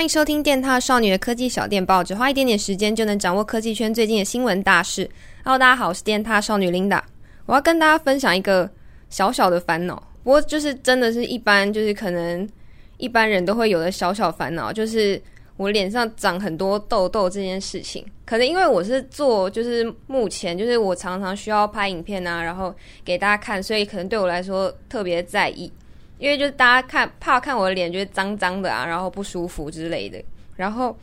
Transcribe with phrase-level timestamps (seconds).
[0.00, 5.06] 欢迎收听电踏少女的科技小电报，只花一点点时间就能掌握科技圈最近的新闻大事。
[5.44, 7.02] Hello，大家好，我是电踏少女 Linda。
[7.44, 8.70] 我要跟大家分享一个
[9.10, 12.48] 小小的烦恼，不过就是真的是一般，就是可能
[12.96, 15.20] 一般人都会有的小小烦恼，就是
[15.58, 18.02] 我脸上长很多痘痘这件事情。
[18.24, 22.74] 可能因为我是做，就是目前就是我常常需要拍影片啊，然后
[23.04, 25.70] 给大家看，所以可能对我来说特别在意。
[26.20, 30.22] 因为就是大家看怕看我的脸，觉得脏脏的啊，然后不舒服之类的。
[30.54, 30.94] 然后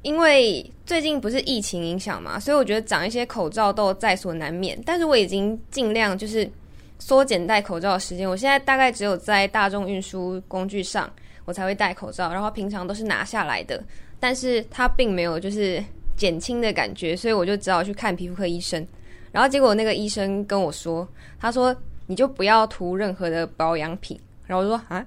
[0.00, 4.80] 因为最近不是疫情影响嘛，所以我觉得长一些口罩痘在所难免。
[4.86, 6.50] 但是我已经尽量就是
[6.98, 8.28] 缩减戴口罩的时间。
[8.28, 11.08] 我现在大概只有在大众运输工具上
[11.44, 13.80] 我才会戴口罩，然后平常都是拿下来的。
[14.18, 15.84] 但是它并没有就是
[16.16, 18.84] 减轻的感觉，所以我就只好去看皮肤科医生。
[19.32, 21.06] 然后结果那个医生跟我说，
[21.38, 24.18] 他说你就不要涂任何的保养品。
[24.46, 25.04] 然后我说啊，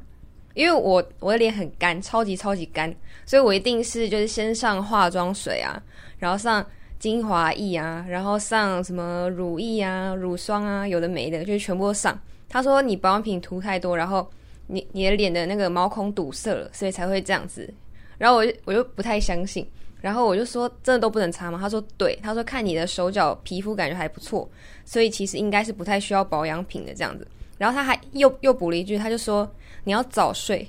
[0.54, 2.94] 因为我我的脸很干，超级超级干，
[3.26, 5.82] 所以我一定是就是先上化妆水啊，
[6.18, 6.66] 然后上
[7.00, 12.20] 精华液啊，然后上什么乳液啊、乳霜啊，有的没的，就是全部都上。
[12.50, 14.30] 他说你保养品涂太多，然后
[14.68, 17.72] 你你的脸的那个毛孔堵塞了，所以才会这样子。
[18.18, 19.66] 然后我就我就不太相信，
[20.02, 21.58] 然后我就说真的都不能擦吗？
[21.62, 24.50] 他说对，他说看你的手脚皮肤感觉还不错，
[24.84, 27.26] 所以其实应该是不太需要保养品的这样子。
[27.60, 29.48] 然后他还又又补了一句，他就说
[29.84, 30.68] 你要早睡。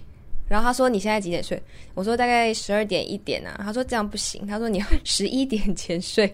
[0.49, 1.63] 然后他说你现在几点睡？
[1.95, 3.55] 我说大概十二点一点啊。
[3.63, 6.25] 他说这样不行，他说你要十一点前睡。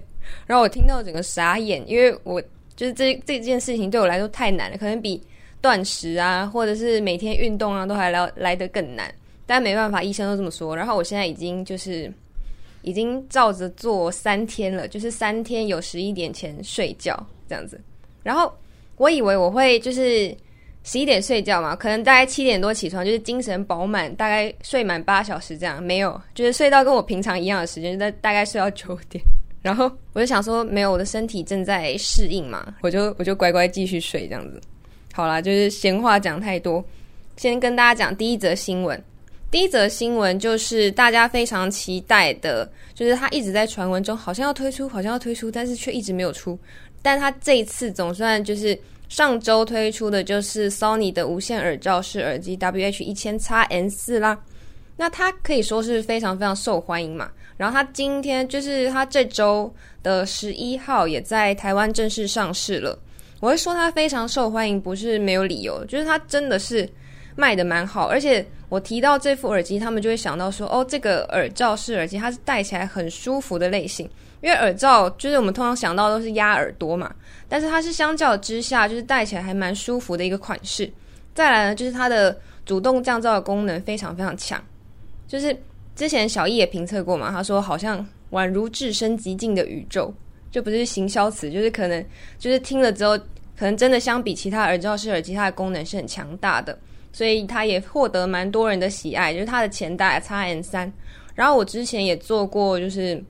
[0.46, 2.40] 然后我听到整个傻眼，因为我
[2.74, 5.22] 就是这这件事情对我来说太难了，可能比
[5.60, 9.14] 断食啊，或者是每天运动啊都还来来得更难。
[9.44, 10.74] 但没办法，医生都这么说。
[10.74, 12.10] 然后我现在已经就是
[12.80, 17.14] 已经照着做三天了，就是三天有十一点前睡觉
[17.46, 17.78] 这样子。
[18.22, 18.50] 然后
[18.96, 20.34] 我以为我会就是。
[20.86, 25.82] 十一点睡觉嘛，可能大概七点多起床，就是精神饱满，大概睡满八小时这样。
[25.82, 29.22] 没有，就是睡到跟我平常一样的时间，在大概睡到九点。
[29.62, 34.60] 然后我就想说，没有，我的身体正在适应嘛，我就我就乖乖继续睡这样子。
[35.12, 36.84] 好啦，就是闲话讲太多，
[37.36, 39.02] 先跟大家讲第一则新闻。
[39.50, 46.56] 第一则新闻就是大家非常期待的，就是他一直在传闻中，好像要推出，好像要推出，但是却一直没有出。
[47.02, 48.78] 但他这一次总算就是。
[49.08, 54.38] 上周推出的就是 Sony 的无线耳罩式耳机 WH 一千 x N 四啦，
[54.96, 57.30] 那它可以说是非常非常受欢迎嘛。
[57.56, 59.72] 然后它今天就是它这周
[60.02, 62.98] 的十一号也在台湾正式上市了。
[63.40, 66.88] 我会说它非常受欢迎，不是没有理由，就是它真的是
[67.36, 68.08] 卖的蛮好。
[68.08, 74.08] 而且我提到这副耳机，他们就会想到说，哦，这个耳罩式耳机它是戴起来很舒服的类型。
[74.42, 77.12] 因为耳罩就是我们通常想到都是压耳朵嘛，
[77.48, 80.90] 但是它是相较之下就是戴起来还蛮舒服的一个款式。
[81.34, 84.62] 再来呢，就是它的主动降噪的功能非常非常强，
[85.26, 85.56] 就是
[85.96, 90.12] 之前小易也评测过嘛，他说好像宛如置身极静的宇宙，
[90.50, 92.04] 就不是行销词，就是可能
[92.38, 93.16] 就是听了之后，
[93.56, 96.78] 可能真的相比其他耳罩式耳机，它的功能是很强大的，
[97.16, 99.32] 所以它也获得蛮多人的喜爱。
[99.32, 100.90] 就是它的前代 XN3，
[101.34, 103.22] 然后我之前也做过，就是。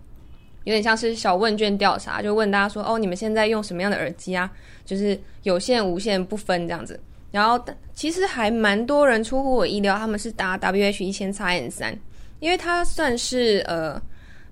[0.64, 4.50] 有点像是小问卷调查，就问大家说：“哦，你们现在用什么样的耳机啊？
[4.84, 6.98] 就是有线、无线不分这样子。”
[7.30, 7.64] 然后
[7.94, 11.96] 其实还蛮多人出乎我意料，他们是搭 WH-1000XN3，
[12.40, 14.02] 因为它算是呃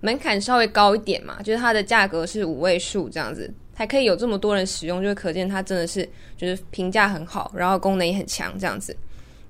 [0.03, 8.97] 门槛稍微高一点嘛，就是它的价格是五位数这样子，还可以有这么多人使用，就可见它真的是就是评价很好，然后功能也很强这样子。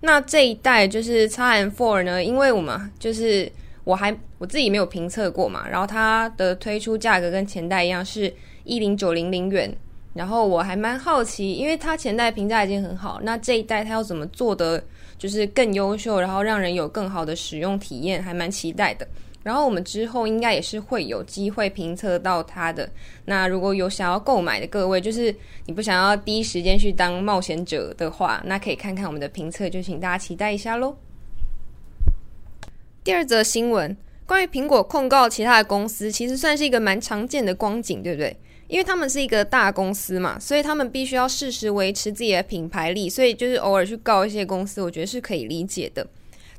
[0.04, 3.50] 那这一代就是 XN4 呢，因为我们就是。
[3.86, 8.32] 我还我自己没有评测过嘛，然后它的推出价格跟前代一样是
[8.64, 9.70] 一零九零零元，
[10.14, 14.82] 然后我还蛮好奇，因为它前代评价已经很好，那这一代它要怎么做的
[15.18, 19.06] 就是更优秀，然后让人有更好的使用体验，还蛮期待的。
[19.44, 22.90] 然后我们之后应该也是会有机会评测到它的。
[23.26, 25.32] 那如果有想要购买的各位，就是
[25.66, 30.96] 你不想要第一时间去当冒险者的话，那可以看看我们的评测，就请大家期待一下喽。
[33.04, 33.96] 第二则新闻，
[34.26, 38.34] 关于苹果控告其他的公司，其实算是一个蛮常见的光景，对不对？
[38.66, 46.04] 因为他们是一个大公司嘛，所以他们必须要适时维持自己的品牌力，所以就是偶尔去告一些公司，我觉得是可以理解的。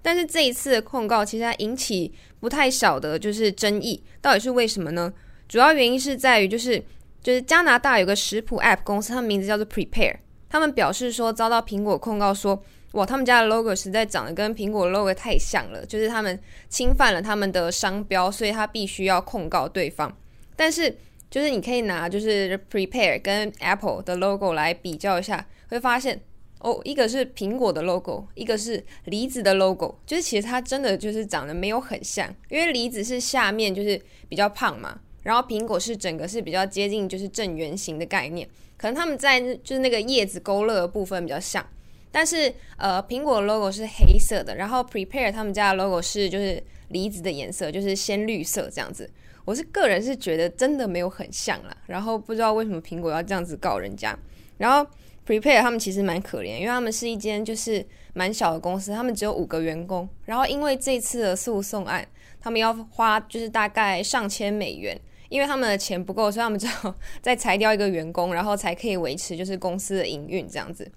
[0.06, 5.12] 但是这一次的控告，其实它引起不太小的就是争议，到底是为什么呢？
[5.50, 6.80] 主要原因是在于就是
[7.24, 10.18] 就是加拿大有个食谱 App 公司，它名字叫做 Prepare，
[10.48, 12.64] 他们表示说遭到苹果控告说。
[12.92, 20.16] 哇，他们家的 logo 实在长得跟苹果 logo 太像了，就是他们侵犯了他们的商标，所以他必须要控告对方。
[20.56, 20.96] 但是，
[21.30, 26.22] 就是你可以拿就是 Prepare 跟 Apple 的 logo 来比较一下，会发现
[26.60, 38.48] 哦，一个是苹果的 logo，一个是梨子的 logo，就是其实它真的就是长得没有很像，因为梨子是下面就是比较胖嘛，然后苹果是整个是比较接近就是正圆形的概念，
[38.78, 41.64] 可能他们在就是那个叶子勾勒的部分比较像，
[42.12, 49.08] 但是呃苹果的 logo 是黑色的，然后 Prepare 他们家的 logo 是就是梨子的颜色，就是鲜绿色这样子。
[49.44, 54.18] 我是个人是觉得真的没有很像啦，然后不知道为什么苹果要这样子告人家。
[54.58, 54.90] 然后
[55.26, 60.08] Prepare 他们其实蛮可怜，因为他们是一间就是蛮小的公司，他们只有五个员工。
[60.26, 62.08] 然后因为这次的诉讼案，
[62.40, 64.96] 他们要花就是大概上千美元，
[65.30, 70.90] 因为他们的钱不够，所以他们只好再裁掉一个员工，然后才可以维持就是公司的营运这样子。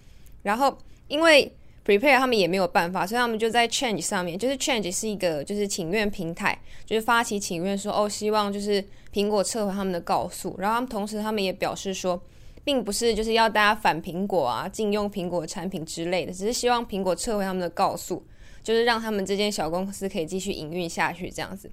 [0.42, 0.76] 然后
[1.06, 1.50] 因为
[1.86, 10.54] Prepare 他们也没有办法，所以他们就在 Change 上面，就是 Change 是一个就是请愿平台，就是发起请愿说哦，希望就是苹果撤回他们的告诉。
[10.58, 12.22] 然后他们同时他们也表示说，
[12.68, 18.22] 并不是就是要大家反苹果啊，禁用苹果产品之类的，只是希望苹果撤回他们的告诉，
[18.62, 21.70] 就是让他们这间小公司可以继续营运下去这样子。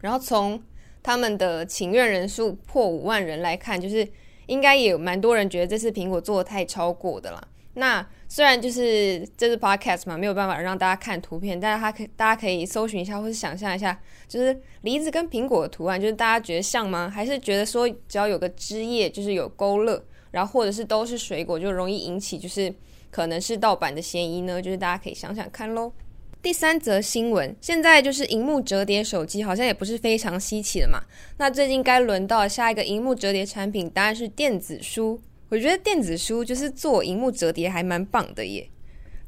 [0.00, 0.58] 然后从
[1.02, 4.08] 他们的请愿人数破五万人来看，就是
[4.46, 7.48] 应该也蛮多人觉得这次苹果做的太超过的啦。
[7.78, 17.08] 那虽然就是这是 podcast 嘛，没有办法让大家看图片，但是它可以大家可以搜寻一下，或是想象一下，就是梨子跟苹果的图案，就是大家觉得像吗？
[17.08, 22.74] 还是觉得说只要有个枝叶，就是有勾勒，然后或者是都是水果，就容易引起就是
[23.10, 24.60] 可能是盗版的嫌疑呢？
[24.62, 25.92] 就是大家可以想想看喽。
[26.40, 31.02] 第三则新闻，现在就是萤幕折叠手机，好像也不是非常稀奇了嘛。
[31.36, 35.20] 那最近该轮到下一个萤幕折叠产品，当然是电子书。
[35.48, 38.68] 我觉得电子书就是做荧幕折叠还蛮棒的耶，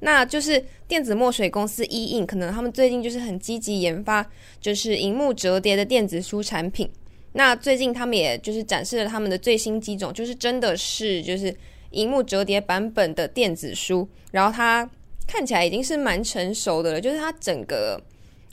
[0.00, 4.28] 那就是电子墨水公司 EIN 可能他们最近就是很积极研发，
[4.60, 6.90] 就是荧幕折叠的电子书产品。
[7.32, 11.54] 那最近他们也就是展示了他们的最新机种，就是真的是就是
[11.90, 14.88] 荧幕折叠版本的电子书，然后它
[15.26, 18.00] 看起来已经是蛮成熟的了，就是它整个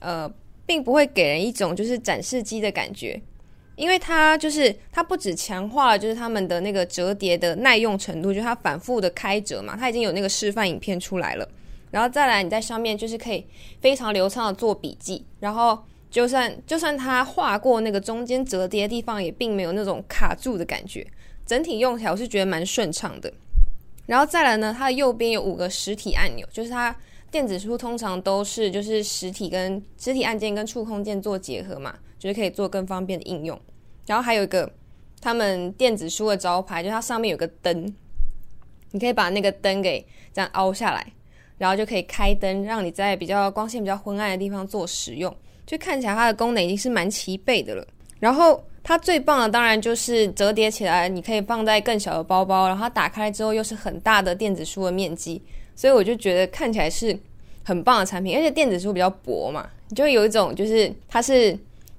[0.02, 0.32] 呃
[0.66, 3.20] 并不会给人一种就是展示机的感觉。
[3.75, 11.48] 因为它就是它不止强化了就是他们的那个折叠的耐用程度，就是它反复的开折嘛，它已经有那个示范影片出来了。
[11.92, 13.45] 然后再来你在上面就是可以
[13.80, 15.77] 非常流畅的做笔记，然后
[16.10, 21.06] 就算就算它划过那个中间折叠的地方，也并没有那种卡住的感觉。
[21.45, 23.31] 整体用起来我是觉得蛮顺畅的。
[24.07, 26.95] 然后再来呢，它的右边有五个实体按钮，就是它
[27.31, 31.95] 电子书通常都是就是实体跟实体按键跟触控键做结合嘛。
[32.18, 33.60] 就是可以做更方便的应用，
[34.07, 34.72] 然后还有一个
[35.22, 37.94] 他们电子书的招牌，就它上面有个灯，
[38.89, 41.06] 你可以把那个灯给这样凹下来，
[41.60, 45.31] 然后就可以开灯，让你在比较光线比较昏暗的地方做使用，
[45.68, 47.86] 就看起来它的功能已经是蛮齐备的了。
[48.19, 55.39] 然后它最棒的当然就是折叠起来，你可以放在更小的包包，然后它打开之后又是很大的电子书的面积，
[55.75, 57.18] 所以我就觉得看起来是
[57.63, 61.57] 很棒的产品，而且电子书比较薄嘛，就有一种就是它是。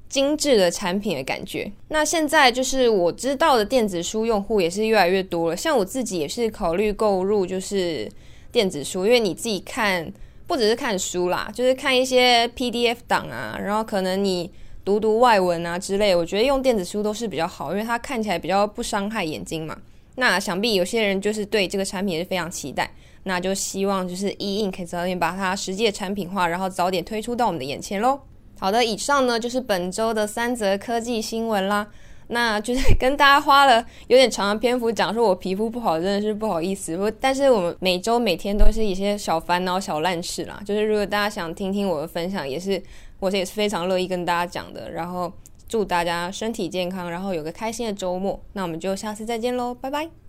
[0.09, 1.71] 精致的产品的感觉。
[1.89, 5.57] 那现在就是我知道的电子书用户也是越来越多了。
[5.57, 8.09] 像我自己也是考虑购入就是
[8.53, 10.11] 电子书，因为你自己看
[10.47, 14.49] 不只是看书啦，就是看一些 PDF 档啊，然后可能你
[14.85, 19.77] 读读外文啊之类，我觉得用电子书都是比较好，因为它看起来比较不伤害眼睛嘛。
[20.17, 22.91] 那想必有些人就是对这个产品也是非常期待，
[23.23, 28.21] 那就希望就是 E Ink 可以早点把它实际的产品化，然后早点推出到我们的眼前喽。
[28.59, 31.87] 好的，以上呢就是本周的三则科技新闻啦。
[32.29, 36.97] 那就是跟大家花了有点长的篇幅讲说我皮肤不好，真的是不好意思。
[36.97, 40.61] 不，但是我们每周每天都是一些小烦恼、小烂事啦。
[40.65, 42.83] 就是如果大家想听听我的分享，也是
[43.21, 44.91] 我也是非常乐意跟大家讲的。
[44.91, 45.33] 然后
[45.69, 48.41] 祝大家身体健康，然后有个开心的周末。
[48.53, 50.26] 那我们就下次再见喽，拜拜。